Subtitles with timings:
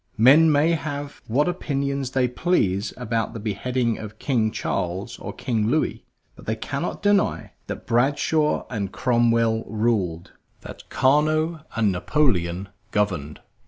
[0.17, 5.67] Men may have what opinions they please about the beheading of King Charles or King
[5.67, 6.03] Louis,
[6.35, 13.41] but they cannot deny that Bradshaw and Cromwell ruled, that Carnot and Napoleon governed.